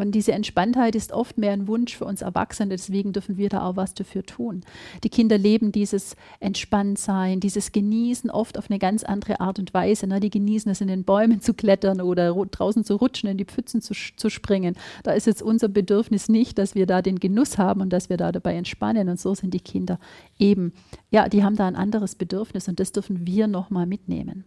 Und 0.00 0.12
diese 0.12 0.32
Entspanntheit 0.32 0.94
ist 0.94 1.12
oft 1.12 1.36
mehr 1.36 1.52
ein 1.52 1.68
Wunsch 1.68 1.94
für 1.94 2.06
uns 2.06 2.22
Erwachsene, 2.22 2.70
deswegen 2.70 3.12
dürfen 3.12 3.36
wir 3.36 3.50
da 3.50 3.66
auch 3.66 3.76
was 3.76 3.92
dafür 3.92 4.24
tun. 4.24 4.62
Die 5.04 5.10
Kinder 5.10 5.36
leben 5.36 5.72
dieses 5.72 6.16
Entspanntsein, 6.40 7.38
dieses 7.38 7.70
Genießen 7.72 8.30
oft 8.30 8.56
auf 8.56 8.70
eine 8.70 8.78
ganz 8.78 9.04
andere 9.04 9.40
Art 9.40 9.58
und 9.58 9.74
Weise. 9.74 10.06
Ne? 10.06 10.18
Die 10.18 10.30
genießen 10.30 10.72
es, 10.72 10.80
in 10.80 10.88
den 10.88 11.04
Bäumen 11.04 11.42
zu 11.42 11.52
klettern 11.52 12.00
oder 12.00 12.32
draußen 12.32 12.82
zu 12.82 12.96
rutschen, 12.96 13.28
in 13.28 13.36
die 13.36 13.44
Pfützen 13.44 13.82
zu, 13.82 13.92
zu 13.92 14.30
springen. 14.30 14.74
Da 15.02 15.12
ist 15.12 15.26
jetzt 15.26 15.42
unser 15.42 15.68
Bedürfnis 15.68 16.30
nicht, 16.30 16.56
dass 16.56 16.74
wir 16.74 16.86
da 16.86 17.02
den 17.02 17.20
Genuss 17.20 17.58
haben 17.58 17.82
und 17.82 17.92
dass 17.92 18.08
wir 18.08 18.16
da 18.16 18.32
dabei 18.32 18.54
entspannen. 18.54 19.10
Und 19.10 19.20
so 19.20 19.34
sind 19.34 19.52
die 19.52 19.60
Kinder 19.60 19.98
eben, 20.38 20.72
ja, 21.10 21.28
die 21.28 21.44
haben 21.44 21.56
da 21.56 21.66
ein 21.66 21.76
anderes 21.76 22.14
Bedürfnis 22.14 22.68
und 22.68 22.80
das 22.80 22.92
dürfen 22.92 23.26
wir 23.26 23.48
nochmal 23.48 23.84
mitnehmen. 23.84 24.44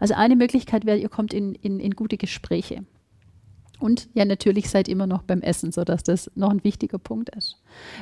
Also 0.00 0.14
eine 0.14 0.34
Möglichkeit 0.34 0.86
wäre, 0.86 0.98
ihr 0.98 1.08
kommt 1.08 1.32
in, 1.32 1.54
in, 1.54 1.78
in 1.78 1.92
gute 1.92 2.16
Gespräche. 2.16 2.84
Und 3.78 4.08
ja, 4.14 4.24
natürlich 4.24 4.70
seid 4.70 4.88
immer 4.88 5.06
noch 5.06 5.22
beim 5.22 5.40
Essen, 5.40 5.70
sodass 5.72 6.02
das 6.02 6.30
noch 6.34 6.50
ein 6.50 6.64
wichtiger 6.64 6.98
Punkt 6.98 7.34
ist. 7.36 7.56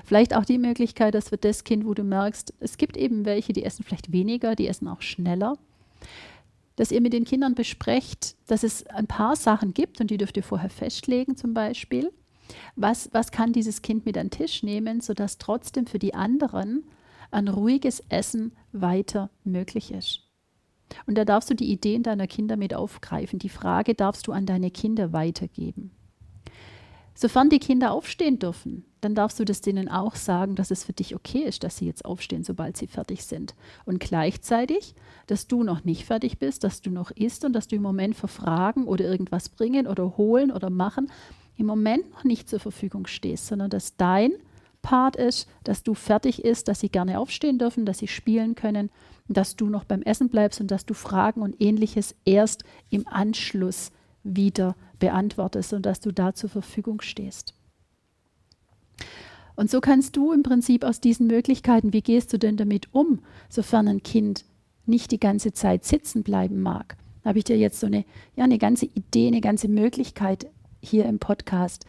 Vielleicht 0.04 0.34
auch 0.34 0.44
die 0.44 0.58
Möglichkeit, 0.58 1.14
dass 1.14 1.28
für 1.28 1.36
das 1.36 1.64
Kind, 1.64 1.84
wo 1.84 1.94
du 1.94 2.02
merkst, 2.02 2.54
es 2.60 2.78
gibt 2.78 2.96
eben 2.96 3.24
welche, 3.24 3.52
die 3.52 3.64
essen 3.64 3.84
vielleicht 3.84 4.12
weniger, 4.12 4.54
die 4.54 4.68
essen 4.68 4.88
auch 4.88 5.02
schneller, 5.02 5.58
dass 6.76 6.92
ihr 6.92 7.00
mit 7.00 7.12
den 7.12 7.24
Kindern 7.24 7.54
besprecht, 7.54 8.36
dass 8.46 8.62
es 8.62 8.86
ein 8.86 9.06
paar 9.06 9.36
Sachen 9.36 9.74
gibt 9.74 10.00
und 10.00 10.10
die 10.10 10.18
dürft 10.18 10.36
ihr 10.36 10.42
vorher 10.42 10.70
festlegen 10.70 11.36
zum 11.36 11.52
Beispiel. 11.54 12.10
Was, 12.76 13.10
was 13.12 13.32
kann 13.32 13.52
dieses 13.52 13.82
Kind 13.82 14.06
mit 14.06 14.16
an 14.16 14.26
den 14.26 14.30
Tisch 14.30 14.62
nehmen, 14.62 15.00
sodass 15.00 15.38
trotzdem 15.38 15.86
für 15.86 15.98
die 15.98 16.14
anderen 16.14 16.84
ein 17.30 17.48
ruhiges 17.48 18.02
Essen 18.08 18.52
weiter 18.72 19.30
möglich 19.44 19.90
ist? 19.90 20.25
Und 21.06 21.16
da 21.16 21.24
darfst 21.24 21.50
du 21.50 21.54
die 21.54 21.70
Ideen 21.70 22.02
deiner 22.02 22.26
Kinder 22.26 22.56
mit 22.56 22.74
aufgreifen. 22.74 23.38
Die 23.38 23.48
Frage 23.48 23.94
darfst 23.94 24.26
du 24.26 24.32
an 24.32 24.46
deine 24.46 24.70
Kinder 24.70 25.12
weitergeben. 25.12 25.90
Sofern 27.14 27.48
die 27.48 27.58
Kinder 27.58 27.92
aufstehen 27.92 28.38
dürfen, 28.38 28.84
dann 29.00 29.14
darfst 29.14 29.40
du 29.40 29.44
das 29.44 29.62
denen 29.62 29.88
auch 29.88 30.16
sagen, 30.16 30.54
dass 30.54 30.70
es 30.70 30.84
für 30.84 30.92
dich 30.92 31.14
okay 31.14 31.44
ist, 31.44 31.64
dass 31.64 31.78
sie 31.78 31.86
jetzt 31.86 32.04
aufstehen, 32.04 32.44
sobald 32.44 32.76
sie 32.76 32.88
fertig 32.88 33.24
sind. 33.24 33.54
Und 33.86 34.00
gleichzeitig, 34.00 34.94
dass 35.26 35.46
du 35.46 35.62
noch 35.62 35.84
nicht 35.84 36.04
fertig 36.04 36.38
bist, 36.38 36.62
dass 36.62 36.82
du 36.82 36.90
noch 36.90 37.10
isst 37.10 37.46
und 37.46 37.54
dass 37.54 37.68
du 37.68 37.76
im 37.76 37.82
Moment 37.82 38.16
für 38.16 38.28
Fragen 38.28 38.84
oder 38.84 39.06
irgendwas 39.06 39.48
bringen 39.48 39.86
oder 39.86 40.18
holen 40.18 40.52
oder 40.52 40.68
machen 40.68 41.10
im 41.56 41.64
Moment 41.64 42.10
noch 42.10 42.24
nicht 42.24 42.50
zur 42.50 42.60
Verfügung 42.60 43.06
stehst, 43.06 43.46
sondern 43.46 43.70
dass 43.70 43.96
dein 43.96 44.32
Part 44.86 45.16
ist, 45.16 45.48
dass 45.64 45.82
du 45.82 45.94
fertig 45.94 46.44
ist, 46.44 46.68
dass 46.68 46.80
sie 46.80 46.88
gerne 46.88 47.18
aufstehen 47.18 47.58
dürfen, 47.58 47.86
dass 47.86 47.98
sie 47.98 48.08
spielen 48.08 48.54
können 48.54 48.90
dass 49.28 49.56
du 49.56 49.66
noch 49.66 49.84
beim 49.84 50.02
Essen 50.02 50.28
bleibst 50.28 50.60
und 50.60 50.70
dass 50.70 50.86
du 50.86 50.94
Fragen 50.94 51.42
und 51.42 51.60
ähnliches 51.60 52.14
erst 52.24 52.64
im 52.90 53.06
Anschluss 53.08 53.90
wieder 54.22 54.76
beantwortest 54.98 55.72
und 55.72 55.84
dass 55.86 56.00
du 56.00 56.12
da 56.12 56.34
zur 56.34 56.50
Verfügung 56.50 57.00
stehst. 57.00 57.54
Und 59.56 59.70
so 59.70 59.80
kannst 59.80 60.16
du 60.16 60.32
im 60.32 60.42
Prinzip 60.42 60.84
aus 60.84 61.00
diesen 61.00 61.26
Möglichkeiten, 61.26 61.92
wie 61.92 62.02
gehst 62.02 62.32
du 62.32 62.38
denn 62.38 62.56
damit 62.56 62.92
um, 62.92 63.20
sofern 63.48 63.88
ein 63.88 64.02
Kind 64.02 64.44
nicht 64.84 65.10
die 65.10 65.20
ganze 65.20 65.52
Zeit 65.52 65.84
sitzen 65.84 66.22
bleiben 66.22 66.60
mag, 66.60 66.96
habe 67.24 67.38
ich 67.38 67.44
dir 67.44 67.56
jetzt 67.56 67.80
so 67.80 67.86
eine, 67.86 68.04
ja, 68.36 68.44
eine 68.44 68.58
ganze 68.58 68.86
Idee, 68.86 69.26
eine 69.26 69.40
ganze 69.40 69.68
Möglichkeit 69.68 70.46
hier 70.80 71.06
im 71.06 71.18
Podcast 71.18 71.86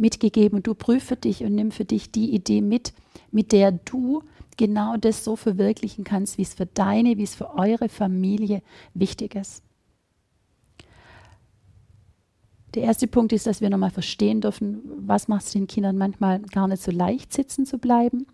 mitgegeben. 0.00 0.58
Und 0.58 0.66
du 0.66 0.74
prüfe 0.74 1.16
dich 1.16 1.44
und 1.44 1.54
nimm 1.54 1.70
für 1.70 1.84
dich 1.84 2.10
die 2.10 2.34
Idee 2.34 2.60
mit, 2.60 2.92
mit 3.30 3.52
der 3.52 3.72
du 3.72 4.22
genau 4.56 4.96
das 4.96 5.24
so 5.24 5.36
verwirklichen 5.36 6.04
kannst, 6.04 6.36
wie 6.36 6.42
es 6.42 6.54
für 6.54 6.66
deine, 6.66 7.16
wie 7.16 7.22
es 7.22 7.34
für 7.34 7.54
eure 7.54 7.88
Familie 7.88 8.62
wichtig 8.94 9.34
ist. 9.34 9.62
Der 12.74 12.84
erste 12.84 13.08
Punkt 13.08 13.32
ist, 13.32 13.46
dass 13.46 13.60
wir 13.60 13.70
nochmal 13.70 13.90
verstehen 13.90 14.40
dürfen, 14.40 14.80
was 14.98 15.28
macht 15.28 15.46
es 15.46 15.52
den 15.52 15.66
Kindern 15.66 15.98
manchmal 15.98 16.40
gar 16.40 16.68
nicht 16.68 16.82
so 16.82 16.92
leicht, 16.92 17.32
sitzen 17.32 17.66
zu 17.66 17.78
bleiben. 17.78 18.26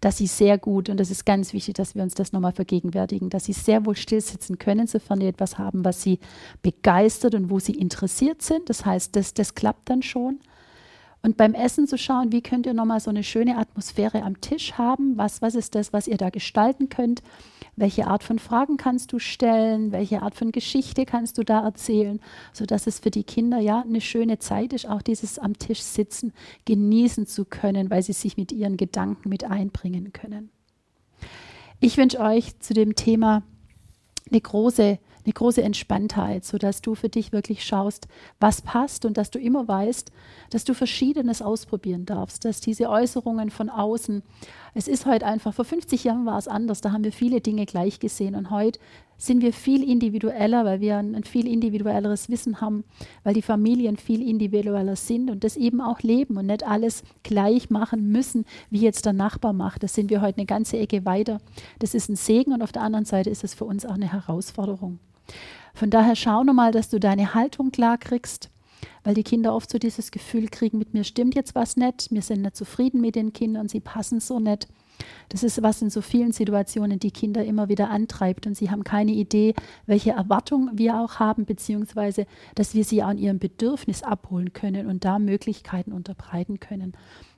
Dass 0.00 0.16
sie 0.16 0.26
sehr 0.26 0.58
gut, 0.58 0.88
und 0.88 0.98
das 0.98 1.10
ist 1.10 1.24
ganz 1.24 1.52
wichtig, 1.52 1.74
dass 1.74 1.94
wir 1.94 2.02
uns 2.02 2.14
das 2.14 2.32
nochmal 2.32 2.52
vergegenwärtigen, 2.52 3.30
dass 3.30 3.44
sie 3.44 3.52
sehr 3.52 3.86
wohl 3.86 3.96
still 3.96 4.20
sitzen 4.20 4.58
können, 4.58 4.86
sofern 4.86 5.20
sie 5.20 5.26
etwas 5.26 5.58
haben, 5.58 5.84
was 5.84 6.02
sie 6.02 6.18
begeistert 6.62 7.34
und 7.34 7.50
wo 7.50 7.58
sie 7.58 7.74
interessiert 7.74 8.42
sind. 8.42 8.68
Das 8.68 8.84
heißt, 8.84 9.14
das, 9.14 9.34
das 9.34 9.54
klappt 9.54 9.90
dann 9.90 10.02
schon. 10.02 10.40
Und 11.22 11.36
beim 11.36 11.54
Essen 11.54 11.86
zu 11.86 11.98
schauen, 11.98 12.30
wie 12.30 12.42
könnt 12.42 12.66
ihr 12.66 12.74
nochmal 12.74 13.00
so 13.00 13.10
eine 13.10 13.24
schöne 13.24 13.58
Atmosphäre 13.58 14.22
am 14.22 14.40
Tisch 14.40 14.74
haben? 14.74 15.16
Was, 15.16 15.42
was 15.42 15.54
ist 15.56 15.74
das, 15.74 15.92
was 15.92 16.06
ihr 16.06 16.16
da 16.16 16.30
gestalten 16.30 16.88
könnt? 16.88 17.22
Welche 17.74 18.06
Art 18.06 18.22
von 18.22 18.38
Fragen 18.38 18.76
kannst 18.76 19.12
du 19.12 19.18
stellen? 19.18 19.90
Welche 19.90 20.22
Art 20.22 20.36
von 20.36 20.52
Geschichte 20.52 21.06
kannst 21.06 21.36
du 21.38 21.42
da 21.42 21.64
erzählen? 21.64 22.20
Sodass 22.52 22.86
es 22.86 23.00
für 23.00 23.10
die 23.10 23.24
Kinder 23.24 23.58
ja 23.58 23.80
eine 23.80 24.00
schöne 24.00 24.38
Zeit 24.38 24.72
ist, 24.72 24.88
auch 24.88 25.02
dieses 25.02 25.38
am 25.38 25.58
Tisch 25.58 25.82
sitzen 25.82 26.32
genießen 26.66 27.26
zu 27.26 27.44
können, 27.44 27.90
weil 27.90 28.02
sie 28.02 28.12
sich 28.12 28.36
mit 28.36 28.52
ihren 28.52 28.76
Gedanken 28.76 29.28
mit 29.28 29.44
einbringen 29.44 30.12
können. 30.12 30.50
Ich 31.80 31.96
wünsche 31.96 32.20
euch 32.20 32.58
zu 32.60 32.74
dem 32.74 32.94
Thema 32.94 33.42
eine 34.30 34.40
große 34.40 34.98
eine 35.28 35.34
große 35.34 35.62
Entspanntheit, 35.62 36.46
sodass 36.46 36.80
du 36.80 36.94
für 36.94 37.10
dich 37.10 37.32
wirklich 37.32 37.62
schaust, 37.62 38.08
was 38.40 38.62
passt 38.62 39.04
und 39.04 39.18
dass 39.18 39.30
du 39.30 39.38
immer 39.38 39.68
weißt, 39.68 40.10
dass 40.48 40.64
du 40.64 40.72
Verschiedenes 40.72 41.42
ausprobieren 41.42 42.06
darfst, 42.06 42.46
dass 42.46 42.62
diese 42.62 42.88
Äußerungen 42.88 43.50
von 43.50 43.68
außen, 43.68 44.22
es 44.72 44.88
ist 44.88 45.04
heute 45.04 45.26
einfach, 45.26 45.52
vor 45.52 45.66
50 45.66 46.04
Jahren 46.04 46.24
war 46.24 46.38
es 46.38 46.48
anders, 46.48 46.80
da 46.80 46.92
haben 46.92 47.04
wir 47.04 47.12
viele 47.12 47.42
Dinge 47.42 47.66
gleich 47.66 48.00
gesehen 48.00 48.34
und 48.36 48.50
heute 48.50 48.80
sind 49.18 49.42
wir 49.42 49.52
viel 49.52 49.86
individueller, 49.86 50.64
weil 50.64 50.80
wir 50.80 50.96
ein, 50.96 51.14
ein 51.14 51.24
viel 51.24 51.46
individuelleres 51.46 52.30
Wissen 52.30 52.62
haben, 52.62 52.84
weil 53.22 53.34
die 53.34 53.42
Familien 53.42 53.98
viel 53.98 54.26
individueller 54.26 54.96
sind 54.96 55.28
und 55.30 55.44
das 55.44 55.56
eben 55.56 55.82
auch 55.82 56.00
leben 56.00 56.38
und 56.38 56.46
nicht 56.46 56.66
alles 56.66 57.02
gleich 57.22 57.68
machen 57.68 58.10
müssen, 58.10 58.46
wie 58.70 58.80
jetzt 58.80 59.04
der 59.04 59.12
Nachbar 59.12 59.52
macht. 59.52 59.82
Das 59.82 59.94
sind 59.94 60.08
wir 60.08 60.22
heute 60.22 60.38
eine 60.38 60.46
ganze 60.46 60.78
Ecke 60.78 61.04
weiter. 61.04 61.38
Das 61.80 61.92
ist 61.92 62.08
ein 62.08 62.16
Segen 62.16 62.52
und 62.52 62.62
auf 62.62 62.72
der 62.72 62.82
anderen 62.82 63.04
Seite 63.04 63.28
ist 63.28 63.44
es 63.44 63.52
für 63.52 63.66
uns 63.66 63.84
auch 63.84 63.94
eine 63.94 64.10
Herausforderung. 64.10 65.00
Von 65.74 65.90
daher 65.90 66.16
schau 66.16 66.42
nochmal, 66.42 66.72
dass 66.72 66.88
du 66.88 66.98
deine 66.98 67.34
Haltung 67.34 67.70
klar 67.70 67.98
kriegst, 67.98 68.50
weil 69.04 69.14
die 69.14 69.22
Kinder 69.22 69.54
oft 69.54 69.70
so 69.70 69.78
dieses 69.78 70.10
Gefühl 70.10 70.48
kriegen, 70.48 70.78
mit 70.78 70.94
mir 70.94 71.04
stimmt 71.04 71.34
jetzt 71.34 71.54
was 71.54 71.76
nicht, 71.76 72.08
wir 72.10 72.22
sind 72.22 72.42
nicht 72.42 72.56
zufrieden 72.56 73.00
mit 73.00 73.14
den 73.14 73.32
Kindern, 73.32 73.68
sie 73.68 73.80
passen 73.80 74.20
so 74.20 74.40
nicht. 74.40 74.68
Das 75.28 75.42
ist, 75.42 75.62
was 75.62 75.80
in 75.80 75.90
so 75.90 76.00
vielen 76.00 76.32
Situationen 76.32 76.98
die 76.98 77.10
Kinder 77.10 77.44
immer 77.44 77.68
wieder 77.68 77.90
antreibt 77.90 78.46
und 78.46 78.56
sie 78.56 78.70
haben 78.70 78.82
keine 78.84 79.12
Idee, 79.12 79.54
welche 79.86 80.10
Erwartung 80.10 80.70
wir 80.74 80.98
auch 80.98 81.20
haben, 81.20 81.44
beziehungsweise, 81.44 82.26
dass 82.54 82.74
wir 82.74 82.84
sie 82.84 82.98
in 82.98 83.18
ihrem 83.18 83.38
Bedürfnis 83.38 84.02
abholen 84.02 84.52
können 84.52 84.88
und 84.88 85.04
da 85.04 85.18
Möglichkeiten 85.18 85.92
unterbreiten 85.92 86.58
können. 86.58 86.94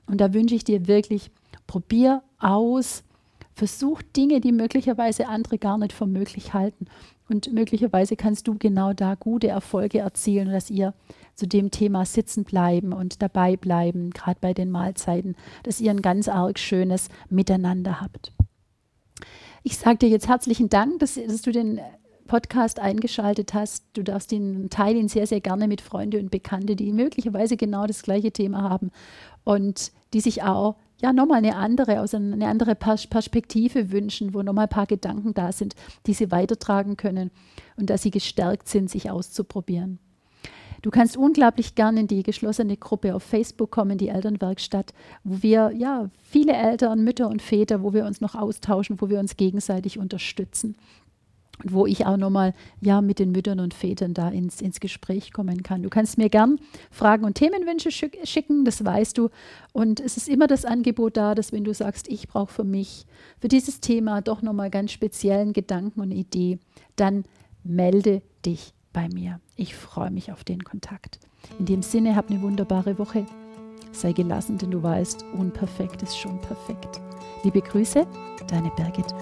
Und 0.07 0.19
da 0.19 0.33
wünsche 0.33 0.55
ich 0.55 0.63
dir 0.63 0.87
wirklich, 0.87 1.29
probier 1.67 2.23
aus, 2.39 3.03
versuch 3.61 4.01
Dinge, 4.17 4.41
die 4.41 4.51
möglicherweise 4.51 5.27
andere 5.27 5.59
gar 5.59 5.77
nicht 5.77 5.93
für 5.93 6.07
möglich 6.07 6.55
halten 6.55 6.87
und 7.29 7.53
möglicherweise 7.53 8.15
kannst 8.15 8.47
du 8.47 8.57
genau 8.57 8.93
da 8.93 9.13
gute 9.13 9.49
Erfolge 9.49 9.99
erzielen, 9.99 10.51
dass 10.51 10.71
ihr 10.71 10.95
zu 11.35 11.47
dem 11.47 11.69
Thema 11.69 12.03
sitzen 12.07 12.43
bleiben 12.43 12.91
und 12.91 13.21
dabei 13.21 13.57
bleiben, 13.57 14.09
gerade 14.09 14.39
bei 14.41 14.55
den 14.55 14.71
Mahlzeiten, 14.71 15.35
dass 15.61 15.79
ihr 15.79 15.91
ein 15.91 16.01
ganz 16.01 16.27
arg 16.27 16.57
schönes 16.57 17.09
Miteinander 17.29 18.01
habt. 18.01 18.33
Ich 19.61 19.77
sage 19.77 19.99
dir 19.99 20.09
jetzt 20.09 20.27
herzlichen 20.27 20.69
Dank, 20.69 20.97
dass, 20.97 21.13
dass, 21.13 21.43
du 21.43 21.51
den 21.51 21.79
Podcast 22.25 22.79
eingeschaltet 22.79 23.53
hast. 23.53 23.85
Du 23.93 24.01
darfst 24.01 24.31
ihn 24.31 24.71
teilen 24.71 25.07
sehr, 25.07 25.27
sehr 25.27 25.39
gerne 25.39 25.67
mit 25.67 25.81
Freunden 25.81 26.19
und 26.19 26.31
Bekannten, 26.31 26.75
die 26.77 26.91
möglicherweise 26.93 27.57
genau 27.57 27.85
das 27.85 28.01
gleiche 28.01 28.31
Thema 28.31 28.63
haben 28.63 28.89
und 29.43 29.91
die 30.13 30.21
sich 30.21 30.41
auch 30.41 30.77
ja 31.01 31.13
nochmal 31.13 31.39
eine 31.39 31.55
andere, 31.55 32.01
aus 32.01 32.13
eine 32.13 32.47
andere 32.47 32.75
Perspektive 32.75 33.91
wünschen, 33.91 34.33
wo 34.33 34.41
nochmal 34.41 34.65
ein 34.65 34.69
paar 34.69 34.87
Gedanken 34.87 35.33
da 35.33 35.51
sind, 35.51 35.75
die 36.05 36.13
sie 36.13 36.31
weitertragen 36.31 36.97
können 36.97 37.31
und 37.77 37.89
dass 37.89 38.01
sie 38.01 38.11
gestärkt 38.11 38.67
sind, 38.67 38.89
sich 38.89 39.09
auszuprobieren. 39.09 39.99
Du 40.81 40.89
kannst 40.89 41.15
unglaublich 41.15 41.75
gerne 41.75 41.99
in 41.99 42.07
die 42.07 42.23
geschlossene 42.23 42.75
Gruppe 42.75 43.13
auf 43.13 43.21
Facebook 43.21 43.69
kommen, 43.69 43.99
die 43.99 44.07
Elternwerkstatt, 44.07 44.93
wo 45.23 45.43
wir 45.43 45.71
ja 45.77 46.09
viele 46.23 46.53
Eltern, 46.53 47.03
Mütter 47.03 47.29
und 47.29 47.41
Väter, 47.41 47.83
wo 47.83 47.93
wir 47.93 48.05
uns 48.05 48.19
noch 48.19 48.33
austauschen, 48.33 48.99
wo 48.99 49.09
wir 49.09 49.19
uns 49.19 49.37
gegenseitig 49.37 49.99
unterstützen. 49.99 50.75
Wo 51.63 51.85
ich 51.85 52.05
auch 52.05 52.17
nochmal 52.17 52.53
ja, 52.81 53.01
mit 53.01 53.19
den 53.19 53.31
Müttern 53.31 53.59
und 53.59 53.73
Vätern 53.73 54.13
da 54.13 54.29
ins, 54.29 54.61
ins 54.61 54.79
Gespräch 54.79 55.33
kommen 55.33 55.63
kann. 55.63 55.83
Du 55.83 55.89
kannst 55.89 56.17
mir 56.17 56.29
gern 56.29 56.59
Fragen 56.89 57.25
und 57.25 57.35
Themenwünsche 57.35 57.91
schicken, 57.91 58.65
das 58.65 58.83
weißt 58.83 59.17
du. 59.17 59.29
Und 59.73 59.99
es 59.99 60.17
ist 60.17 60.29
immer 60.29 60.47
das 60.47 60.65
Angebot 60.65 61.17
da, 61.17 61.35
dass 61.35 61.51
wenn 61.51 61.63
du 61.63 61.73
sagst, 61.73 62.07
ich 62.07 62.27
brauche 62.27 62.51
für 62.51 62.63
mich, 62.63 63.05
für 63.39 63.47
dieses 63.47 63.79
Thema 63.79 64.21
doch 64.21 64.41
nochmal 64.41 64.69
ganz 64.69 64.91
speziellen 64.91 65.53
Gedanken 65.53 66.01
und 66.01 66.11
Idee, 66.11 66.59
dann 66.95 67.23
melde 67.63 68.21
dich 68.45 68.73
bei 68.93 69.07
mir. 69.09 69.39
Ich 69.55 69.75
freue 69.75 70.11
mich 70.11 70.31
auf 70.31 70.43
den 70.43 70.63
Kontakt. 70.63 71.19
In 71.59 71.65
dem 71.65 71.81
Sinne, 71.81 72.15
hab 72.15 72.29
eine 72.29 72.41
wunderbare 72.41 72.97
Woche. 72.99 73.25
Sei 73.91 74.13
gelassen, 74.13 74.57
denn 74.57 74.71
du 74.71 74.81
weißt, 74.81 75.25
unperfekt 75.37 76.01
ist 76.01 76.17
schon 76.17 76.39
perfekt. 76.41 77.01
Liebe 77.43 77.61
Grüße, 77.61 78.05
deine 78.47 78.71
Birgit. 78.77 79.13